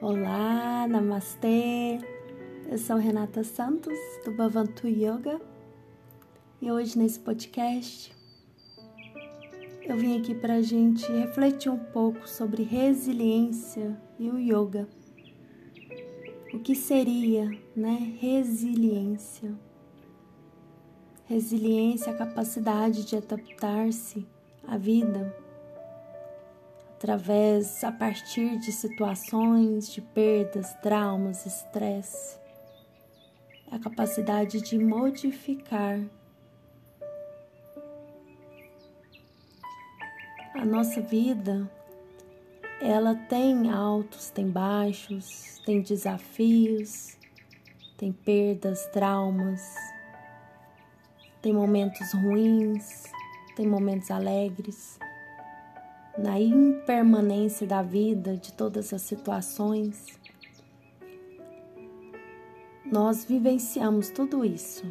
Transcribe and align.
Olá, 0.00 0.86
namastê. 0.86 1.98
Eu 2.70 2.78
sou 2.78 2.98
Renata 2.98 3.42
Santos 3.42 3.98
do 4.24 4.30
Bhavantu 4.30 4.86
Yoga 4.86 5.40
e 6.62 6.70
hoje 6.70 6.96
nesse 6.96 7.18
podcast 7.18 8.14
eu 9.82 9.96
vim 9.96 10.16
aqui 10.20 10.36
para 10.36 10.54
a 10.54 10.62
gente 10.62 11.04
refletir 11.10 11.68
um 11.68 11.78
pouco 11.78 12.28
sobre 12.28 12.62
resiliência 12.62 14.00
e 14.20 14.30
o 14.30 14.38
yoga. 14.38 14.88
O 16.54 16.60
que 16.60 16.76
seria, 16.76 17.50
né? 17.74 18.14
Resiliência. 18.20 19.52
Resiliência 21.24 22.10
é 22.10 22.14
a 22.14 22.18
capacidade 22.18 23.04
de 23.04 23.16
adaptar-se 23.16 24.24
à 24.64 24.78
vida 24.78 25.47
através, 26.98 27.84
a 27.84 27.92
partir 27.92 28.58
de 28.58 28.72
situações 28.72 29.88
de 29.92 30.00
perdas, 30.00 30.74
traumas, 30.82 31.46
estresse, 31.46 32.36
a 33.70 33.78
capacidade 33.78 34.60
de 34.60 34.76
modificar 34.76 36.00
a 40.54 40.64
nossa 40.64 41.00
vida. 41.00 41.70
Ela 42.82 43.14
tem 43.14 43.70
altos, 43.70 44.30
tem 44.30 44.50
baixos, 44.50 45.62
tem 45.64 45.80
desafios, 45.80 47.16
tem 47.96 48.10
perdas, 48.10 48.86
traumas, 48.86 49.72
tem 51.40 51.52
momentos 51.52 52.12
ruins, 52.12 53.04
tem 53.54 53.68
momentos 53.68 54.10
alegres 54.10 54.98
na 56.18 56.38
impermanência 56.40 57.66
da 57.66 57.80
vida, 57.80 58.36
de 58.36 58.52
todas 58.52 58.92
as 58.92 59.02
situações, 59.02 60.06
nós 62.84 63.24
vivenciamos 63.24 64.10
tudo 64.10 64.44
isso. 64.44 64.84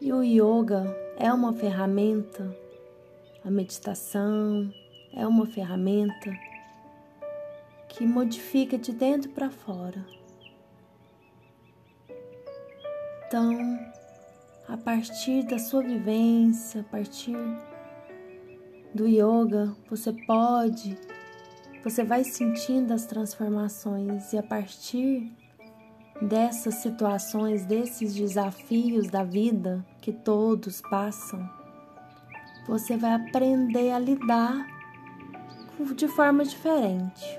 E 0.00 0.12
o 0.12 0.22
yoga 0.22 0.84
é 1.16 1.32
uma 1.32 1.52
ferramenta, 1.52 2.56
a 3.44 3.50
meditação 3.50 4.72
é 5.12 5.26
uma 5.26 5.46
ferramenta 5.46 6.30
que 7.88 8.06
modifica 8.06 8.78
de 8.78 8.92
dentro 8.92 9.30
para 9.30 9.50
fora. 9.50 10.04
Então, 13.26 13.50
a 14.68 14.76
partir 14.76 15.44
da 15.44 15.58
sua 15.58 15.82
vivência, 15.82 16.82
a 16.82 16.84
partir 16.84 17.34
do 18.96 19.06
yoga, 19.06 19.76
você 19.88 20.10
pode, 20.26 20.98
você 21.84 22.02
vai 22.02 22.24
sentindo 22.24 22.92
as 22.92 23.04
transformações 23.04 24.32
e 24.32 24.38
a 24.38 24.42
partir 24.42 25.30
dessas 26.20 26.76
situações, 26.76 27.66
desses 27.66 28.14
desafios 28.14 29.08
da 29.08 29.22
vida 29.22 29.84
que 30.00 30.12
todos 30.12 30.80
passam, 30.80 31.46
você 32.66 32.96
vai 32.96 33.12
aprender 33.12 33.92
a 33.92 33.98
lidar 33.98 34.66
de 35.94 36.08
forma 36.08 36.42
diferente. 36.42 37.38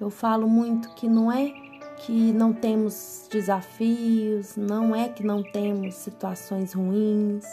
Eu 0.00 0.10
falo 0.10 0.48
muito 0.48 0.94
que 0.94 1.08
não 1.08 1.30
é 1.30 1.50
que 1.98 2.32
não 2.32 2.52
temos 2.52 3.28
desafios, 3.30 4.56
não 4.56 4.94
é 4.94 5.08
que 5.08 5.24
não 5.24 5.42
temos 5.42 5.94
situações 5.94 6.72
ruins, 6.72 7.44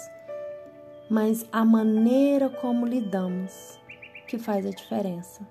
mas 1.09 1.45
a 1.51 1.63
maneira 1.63 2.49
como 2.49 2.85
lidamos 2.85 3.79
que 4.27 4.37
faz 4.37 4.65
a 4.65 4.71
diferença. 4.71 5.47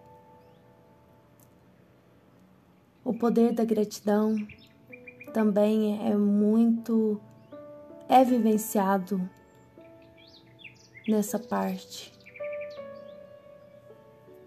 O 3.04 3.12
poder 3.12 3.52
da 3.52 3.64
gratidão 3.64 4.36
também 5.32 6.08
é 6.10 6.16
muito 6.16 7.20
é 8.08 8.24
vivenciado 8.24 9.28
nessa 11.06 11.38
parte. 11.38 12.12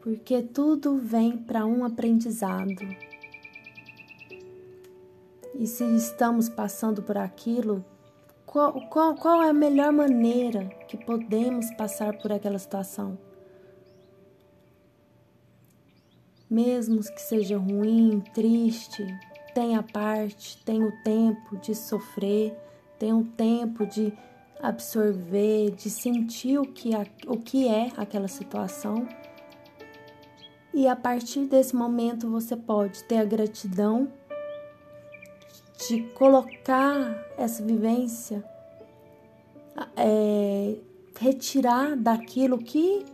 Porque 0.01 0.41
tudo 0.41 0.97
vem 0.97 1.37
para 1.37 1.65
um 1.65 1.83
aprendizado. 1.83 2.87
E 5.53 5.65
se 5.67 5.83
estamos 5.95 6.47
passando 6.47 7.01
por 7.01 7.17
aquilo, 7.17 7.83
qual, 8.89 9.15
qual, 9.15 9.43
é 9.43 9.49
a 9.49 9.53
melhor 9.53 9.91
maneira 9.91 10.65
que 10.87 10.97
podemos 10.97 11.69
passar 11.75 12.17
por 12.17 12.31
aquela 12.31 12.57
situação? 12.57 13.17
Mesmo 16.49 17.01
que 17.01 17.21
seja 17.21 17.57
ruim, 17.57 18.19
triste, 18.33 19.05
tenha 19.53 19.83
parte, 19.83 20.57
tenha 20.63 20.85
o 20.85 21.03
tempo 21.03 21.57
de 21.57 21.75
sofrer, 21.75 22.57
tenha 22.97 23.15
o 23.15 23.25
tempo 23.25 23.85
de 23.85 24.11
absorver, 24.59 25.71
de 25.71 25.89
sentir 25.89 26.57
o 26.57 26.65
que, 26.65 26.91
o 27.27 27.37
que 27.37 27.67
é 27.67 27.91
aquela 27.95 28.27
situação. 28.27 29.07
E 30.73 30.87
a 30.87 30.95
partir 30.95 31.45
desse 31.45 31.75
momento 31.75 32.29
você 32.29 32.55
pode 32.55 33.03
ter 33.03 33.17
a 33.17 33.25
gratidão 33.25 34.11
de 35.77 36.01
colocar 36.13 37.15
essa 37.37 37.63
vivência, 37.63 38.43
é, 39.95 40.75
retirar 41.19 41.95
daquilo 41.95 42.57
que 42.57 43.05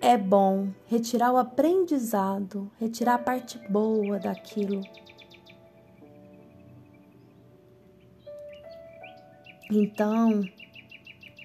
é 0.00 0.16
bom, 0.16 0.68
retirar 0.86 1.32
o 1.32 1.36
aprendizado, 1.36 2.70
retirar 2.80 3.14
a 3.14 3.18
parte 3.18 3.58
boa 3.68 4.18
daquilo. 4.18 4.82
Então, 9.70 10.42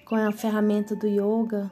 com 0.06 0.16
a 0.16 0.32
ferramenta 0.32 0.96
do 0.96 1.06
yoga, 1.06 1.70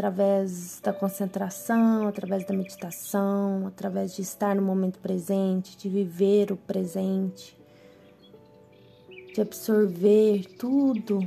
através 0.00 0.80
da 0.80 0.94
concentração, 0.94 2.08
através 2.08 2.46
da 2.46 2.54
meditação, 2.54 3.66
através 3.66 4.16
de 4.16 4.22
estar 4.22 4.56
no 4.56 4.62
momento 4.62 4.98
presente, 4.98 5.76
de 5.76 5.90
viver 5.90 6.50
o 6.50 6.56
presente, 6.56 7.54
de 9.34 9.42
absorver 9.42 10.46
tudo 10.58 11.20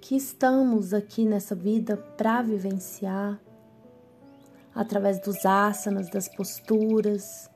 que 0.00 0.16
estamos 0.16 0.94
aqui 0.94 1.26
nessa 1.26 1.54
vida 1.54 1.94
para 2.16 2.40
vivenciar, 2.40 3.38
através 4.74 5.20
dos 5.20 5.44
asanas, 5.44 6.08
das 6.08 6.26
posturas, 6.26 7.50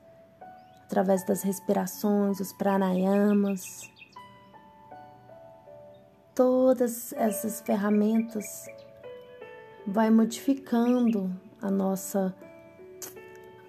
através 0.85 1.25
das 1.25 1.41
respirações, 1.41 2.39
os 2.39 2.53
pranayamas. 2.53 3.81
Todas 6.35 7.13
essas 7.13 7.61
ferramentas 7.61 8.67
vai 9.85 10.09
modificando 10.09 11.31
a 11.61 11.69
nossa 11.69 12.33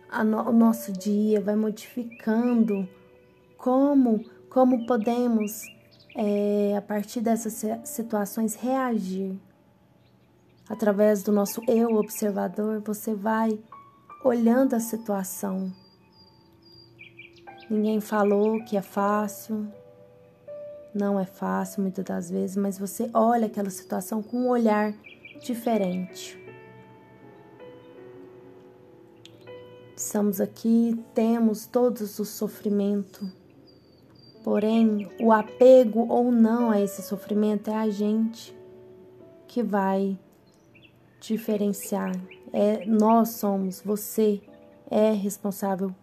a 0.08 0.22
no, 0.22 0.48
o 0.48 0.52
nosso 0.52 0.92
dia, 0.92 1.40
vai 1.40 1.56
modificando 1.56 2.88
como 3.56 4.24
como 4.48 4.86
podemos 4.86 5.62
é, 6.16 6.76
a 6.76 6.82
partir 6.82 7.20
dessas 7.20 7.64
situações 7.84 8.54
reagir 8.54 9.36
através 10.68 11.22
do 11.22 11.32
nosso 11.32 11.62
eu 11.68 11.96
observador, 11.96 12.80
você 12.80 13.14
vai 13.14 13.58
olhando 14.22 14.74
a 14.74 14.80
situação. 14.80 15.72
Ninguém 17.68 18.00
falou 18.00 18.62
que 18.64 18.76
é 18.76 18.82
fácil, 18.82 19.66
não 20.94 21.18
é 21.18 21.24
fácil 21.24 21.82
muitas 21.82 22.04
das 22.04 22.30
vezes, 22.30 22.56
mas 22.56 22.78
você 22.78 23.10
olha 23.12 23.46
aquela 23.46 23.70
situação 23.70 24.22
com 24.22 24.42
um 24.42 24.48
olhar 24.48 24.94
diferente. 25.40 26.38
Estamos 29.96 30.40
aqui, 30.40 30.98
temos 31.14 31.66
todos 31.66 32.18
o 32.18 32.24
sofrimento, 32.24 33.30
porém, 34.42 35.08
o 35.20 35.32
apego 35.32 36.06
ou 36.08 36.32
não 36.32 36.70
a 36.70 36.80
esse 36.80 37.00
sofrimento 37.02 37.70
é 37.70 37.76
a 37.76 37.88
gente 37.88 38.56
que 39.46 39.62
vai 39.62 40.18
diferenciar. 41.20 42.12
É, 42.52 42.84
nós 42.86 43.30
somos, 43.30 43.80
você 43.80 44.42
é 44.90 45.12
responsável 45.12 45.94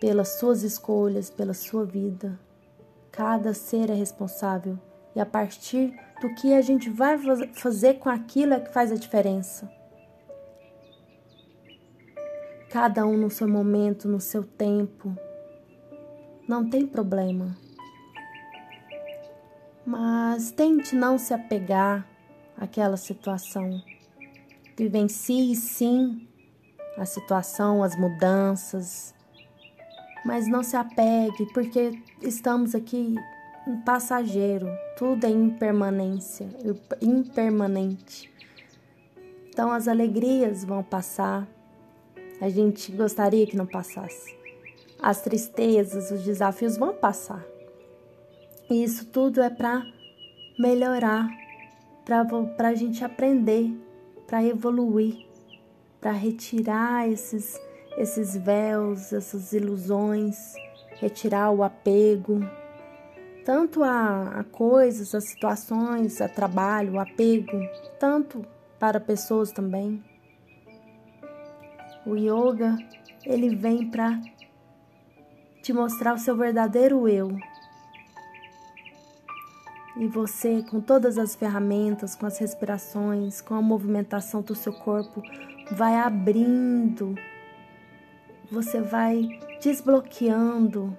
pelas 0.00 0.38
suas 0.38 0.62
escolhas, 0.62 1.30
pela 1.30 1.54
sua 1.54 1.84
vida. 1.84 2.38
Cada 3.10 3.54
ser 3.54 3.88
é 3.88 3.94
responsável 3.94 4.78
e 5.14 5.20
a 5.20 5.26
partir 5.26 5.94
do 6.20 6.34
que 6.34 6.54
a 6.54 6.60
gente 6.60 6.88
vai 6.88 7.18
fazer 7.52 7.94
com 7.94 8.08
aquilo 8.08 8.54
é 8.54 8.60
que 8.60 8.72
faz 8.72 8.92
a 8.92 8.96
diferença. 8.96 9.70
Cada 12.70 13.04
um 13.04 13.16
no 13.16 13.28
seu 13.28 13.46
momento, 13.46 14.08
no 14.08 14.20
seu 14.20 14.44
tempo. 14.44 15.14
Não 16.48 16.68
tem 16.68 16.86
problema. 16.86 17.56
Mas 19.84 20.50
tente 20.52 20.94
não 20.94 21.18
se 21.18 21.34
apegar 21.34 22.06
àquela 22.56 22.96
situação. 22.96 23.82
Vivencie 24.76 25.54
sim 25.54 26.26
a 26.96 27.04
situação, 27.04 27.82
as 27.82 27.96
mudanças, 27.96 29.14
mas 30.24 30.48
não 30.48 30.62
se 30.62 30.76
apegue, 30.76 31.46
porque 31.52 32.00
estamos 32.22 32.74
aqui 32.74 33.16
passageiro, 33.84 34.66
tudo 34.96 35.24
é 35.24 35.30
impermanência, 35.30 36.48
impermanente. 37.00 38.32
Então 39.48 39.70
as 39.70 39.86
alegrias 39.86 40.64
vão 40.64 40.82
passar, 40.82 41.46
a 42.40 42.48
gente 42.48 42.90
gostaria 42.92 43.46
que 43.46 43.56
não 43.56 43.66
passasse. 43.66 44.36
As 45.00 45.20
tristezas, 45.20 46.10
os 46.10 46.22
desafios 46.22 46.76
vão 46.76 46.94
passar. 46.94 47.44
E 48.70 48.82
isso 48.82 49.06
tudo 49.06 49.42
é 49.42 49.50
para 49.50 49.84
melhorar, 50.58 51.28
para 52.04 52.68
a 52.68 52.74
gente 52.74 53.04
aprender, 53.04 53.70
para 54.26 54.42
evoluir, 54.44 55.26
para 56.00 56.12
retirar 56.12 57.08
esses, 57.08 57.60
esses 57.96 58.36
véus, 58.36 59.12
essas 59.12 59.52
ilusões, 59.52 60.54
retirar 60.98 61.50
o 61.50 61.62
apego, 61.62 62.40
tanto 63.44 63.82
a, 63.82 64.40
a 64.40 64.44
coisas, 64.44 65.14
a 65.14 65.20
situações, 65.20 66.20
a 66.20 66.28
trabalho, 66.28 66.94
o 66.94 67.00
apego, 67.00 67.60
tanto 67.98 68.44
para 68.78 69.00
pessoas 69.00 69.52
também. 69.52 70.02
O 72.04 72.16
yoga, 72.16 72.76
ele 73.24 73.54
vem 73.54 73.88
para 73.88 74.20
te 75.62 75.72
mostrar 75.72 76.14
o 76.14 76.18
seu 76.18 76.36
verdadeiro 76.36 77.08
eu. 77.08 77.36
E 79.96 80.06
você, 80.06 80.62
com 80.62 80.80
todas 80.80 81.18
as 81.18 81.34
ferramentas, 81.36 82.16
com 82.16 82.26
as 82.26 82.38
respirações, 82.38 83.40
com 83.40 83.54
a 83.54 83.62
movimentação 83.62 84.40
do 84.40 84.54
seu 84.54 84.72
corpo, 84.72 85.22
vai 85.70 85.94
abrindo, 85.96 87.14
você 88.50 88.80
vai 88.80 89.28
desbloqueando 89.60 90.96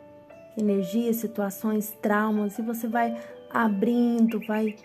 energias, 0.57 1.17
situações, 1.17 1.91
traumas 2.01 2.57
e 2.57 2.61
você 2.61 2.87
vai 2.87 3.15
abrindo, 3.49 4.39
vai 4.45 4.75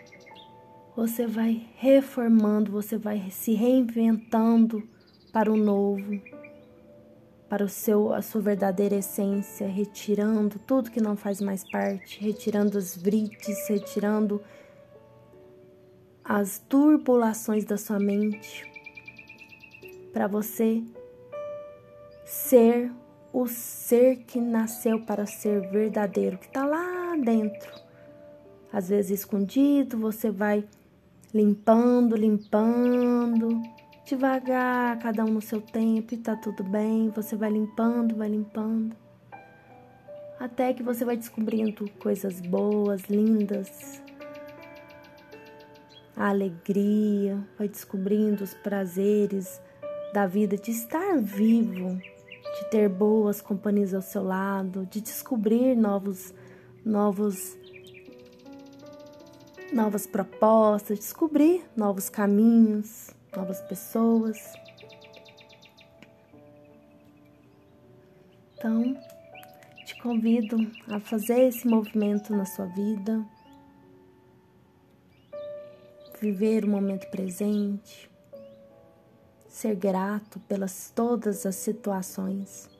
você 0.96 1.28
vai 1.28 1.64
reformando, 1.76 2.72
você 2.72 2.98
vai 2.98 3.30
se 3.30 3.54
reinventando 3.54 4.82
para 5.32 5.52
o 5.52 5.56
novo, 5.56 6.20
para 7.48 7.64
o 7.64 7.68
seu 7.68 8.12
a 8.12 8.20
sua 8.20 8.40
verdadeira 8.40 8.96
essência, 8.96 9.68
retirando 9.68 10.58
tudo 10.58 10.90
que 10.90 11.00
não 11.00 11.16
faz 11.16 11.40
mais 11.40 11.62
parte, 11.70 12.20
retirando 12.20 12.76
os 12.76 12.96
vrites, 12.96 13.68
retirando 13.68 14.42
as 16.24 16.58
turbulações 16.68 17.64
da 17.64 17.78
sua 17.78 17.98
mente, 17.98 18.70
para 20.12 20.26
você 20.26 20.82
ser 22.24 22.92
o 23.40 23.46
ser 23.46 24.24
que 24.24 24.40
nasceu 24.40 24.98
para 24.98 25.24
ser 25.24 25.70
verdadeiro, 25.70 26.38
que 26.38 26.46
está 26.46 26.66
lá 26.66 27.14
dentro. 27.14 27.70
Às 28.72 28.88
vezes 28.88 29.20
escondido, 29.20 29.96
você 29.96 30.28
vai 30.28 30.64
limpando, 31.32 32.16
limpando, 32.16 33.62
devagar, 34.04 34.98
cada 34.98 35.24
um 35.24 35.28
no 35.28 35.40
seu 35.40 35.60
tempo, 35.60 36.14
e 36.14 36.16
tá 36.16 36.34
tudo 36.34 36.64
bem. 36.64 37.10
Você 37.10 37.36
vai 37.36 37.50
limpando, 37.50 38.16
vai 38.16 38.28
limpando, 38.28 38.96
até 40.40 40.72
que 40.72 40.82
você 40.82 41.04
vai 41.04 41.16
descobrindo 41.16 41.88
coisas 42.00 42.40
boas, 42.40 43.02
lindas, 43.04 44.02
a 46.16 46.30
alegria, 46.30 47.38
vai 47.56 47.68
descobrindo 47.68 48.42
os 48.42 48.52
prazeres 48.52 49.60
da 50.12 50.26
vida 50.26 50.56
de 50.56 50.72
estar 50.72 51.18
vivo 51.18 52.00
de 52.58 52.64
ter 52.70 52.88
boas 52.88 53.40
companhias 53.40 53.94
ao 53.94 54.02
seu 54.02 54.22
lado, 54.22 54.84
de 54.86 55.00
descobrir 55.00 55.76
novos, 55.76 56.34
novos, 56.84 57.56
novas 59.72 60.06
propostas, 60.06 60.98
descobrir 60.98 61.64
novos 61.76 62.08
caminhos, 62.08 63.10
novas 63.36 63.60
pessoas. 63.62 64.38
Então, 68.54 68.96
te 69.86 69.96
convido 70.02 70.56
a 70.88 70.98
fazer 70.98 71.46
esse 71.46 71.66
movimento 71.66 72.34
na 72.34 72.44
sua 72.44 72.66
vida, 72.66 73.24
viver 76.20 76.64
o 76.64 76.68
momento 76.68 77.08
presente, 77.08 78.10
ser 79.58 79.74
grato 79.74 80.38
pelas 80.40 80.92
todas 80.94 81.44
as 81.44 81.56
situações. 81.56 82.70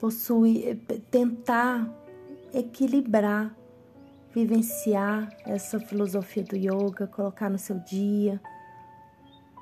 Possui, 0.00 0.74
tentar 1.12 1.88
equilibrar, 2.52 3.54
vivenciar 4.34 5.28
essa 5.46 5.78
filosofia 5.78 6.42
do 6.42 6.56
yoga, 6.56 7.06
colocar 7.06 7.48
no 7.48 7.58
seu 7.58 7.78
dia 7.78 8.40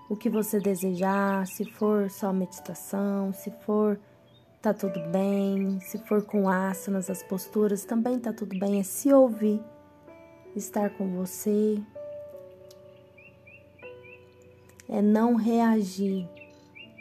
o 0.09 0.17
que 0.17 0.31
você 0.31 0.59
desejar, 0.59 1.47
se 1.47 1.67
for 1.73 2.09
só 2.09 2.33
meditação, 2.33 3.35
se 3.35 3.51
for 3.67 4.01
tá 4.63 4.73
tudo 4.73 4.99
bem, 5.11 5.79
se 5.81 5.99
for 6.07 6.23
com 6.23 6.49
asanas, 6.49 7.11
as 7.11 7.23
posturas 7.23 7.85
também 7.85 8.19
tá 8.19 8.33
tudo 8.33 8.59
bem, 8.59 8.81
é 8.81 8.83
se 8.83 9.13
ouvir, 9.13 9.63
estar 10.57 10.89
com 10.97 11.15
você, 11.15 11.79
é 14.89 15.03
não 15.03 15.35
reagir, 15.35 16.29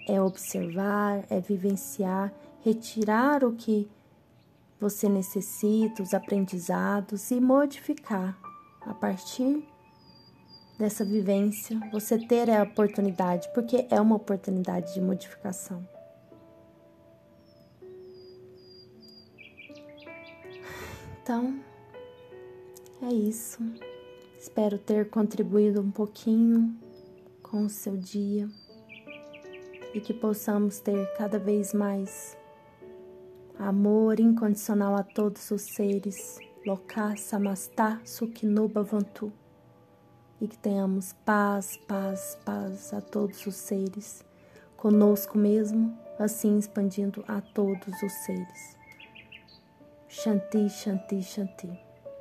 é 0.08 0.22
observar, 0.22 1.24
é 1.30 1.40
vivenciar, 1.40 2.34
retirar 2.64 3.44
o 3.44 3.54
que 3.54 3.90
você 4.80 5.08
necessita, 5.10 6.04
os 6.04 6.14
aprendizados 6.14 7.32
e 7.32 7.40
modificar 7.40 8.38
a 8.82 8.94
partir 8.94 9.66
dessa 10.78 11.04
vivência, 11.04 11.80
você 11.92 12.18
ter 12.20 12.50
a 12.50 12.64
oportunidade, 12.64 13.50
porque 13.54 13.88
é 13.90 14.00
uma 14.00 14.16
oportunidade 14.16 14.94
de 14.94 15.02
modificação. 15.02 15.88
Então, 21.22 21.60
é 23.02 23.12
isso. 23.12 23.60
Espero 24.40 24.78
ter 24.78 25.10
contribuído 25.10 25.82
um 25.82 25.92
pouquinho 25.92 26.78
com 27.50 27.66
o 27.66 27.70
seu 27.70 27.96
dia 27.96 28.48
e 29.94 30.00
que 30.00 30.14
possamos 30.14 30.80
ter 30.80 31.06
cada 31.18 31.40
vez 31.40 31.74
mais 31.74 32.38
amor 33.58 34.20
incondicional 34.20 34.96
a 34.96 35.04
todos 35.04 35.50
os 35.52 35.62
seres, 35.62 36.40
Loka 36.66 37.16
Samastha 37.16 38.00
Sukhinuba 38.06 38.84
Vantu, 38.84 39.32
e 40.40 40.48
que 40.48 40.58
tenhamos 40.58 41.14
paz, 41.26 41.78
paz, 41.88 42.38
paz 42.46 42.94
a 42.94 43.02
todos 43.02 43.46
os 43.48 43.56
seres, 43.56 44.24
conosco 44.76 45.38
mesmo, 45.38 45.98
assim 46.20 46.58
expandindo 46.58 47.24
a 47.28 47.42
todos 47.42 48.02
os 48.04 48.14
seres. 48.26 48.78
Shanti, 50.08 50.70
Shanti, 50.70 51.22
Shanti. 51.22 51.70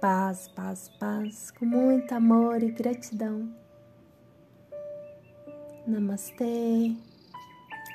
Paz, 0.01 0.49
paz, 0.49 0.91
paz, 1.01 1.51
com 1.51 1.65
muito 1.65 2.13
amor 2.13 2.63
e 2.63 2.71
gratidão. 2.71 3.66
Namastê, 5.87 6.97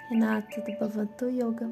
Renata 0.09 0.61
do 0.61 0.71
Bhavantu 0.79 1.25
Yoga. 1.29 1.69